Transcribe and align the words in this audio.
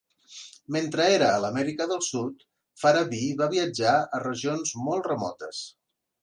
Mentre 0.75 1.03
era 1.17 1.27
a 1.33 1.41
l'Amèrica 1.43 1.87
del 1.91 2.01
Sud, 2.07 2.41
Farabee 2.85 3.37
va 3.43 3.49
viatjar 3.53 3.93
a 4.19 4.23
regions 4.25 4.75
molt 4.89 5.13
remotes. 5.13 5.63